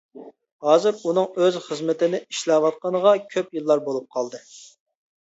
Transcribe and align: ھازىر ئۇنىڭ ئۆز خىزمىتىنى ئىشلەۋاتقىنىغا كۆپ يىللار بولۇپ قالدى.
ھازىر 0.67 0.97
ئۇنىڭ 1.03 1.27
ئۆز 1.43 1.59
خىزمىتىنى 1.67 2.23
ئىشلەۋاتقىنىغا 2.23 3.15
كۆپ 3.37 3.57
يىللار 3.61 3.89
بولۇپ 3.89 4.13
قالدى. 4.19 4.47